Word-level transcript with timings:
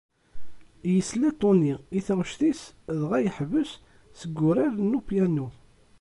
Yesla 0.93 1.29
Tony 1.41 1.71
i 1.97 1.99
taɣect-is 2.05 2.61
dɣa 2.99 3.17
yeḥbes 3.23 3.71
seg 4.19 4.37
urar 4.49 4.73
n 4.79 4.97
upyanu. 4.99 5.47